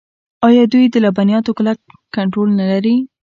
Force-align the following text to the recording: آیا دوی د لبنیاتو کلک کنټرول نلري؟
آیا 0.47 0.63
دوی 0.73 0.85
د 0.89 0.95
لبنیاتو 1.05 1.51
کلک 1.57 1.77
کنټرول 2.15 2.49
نلري؟ 2.59 2.95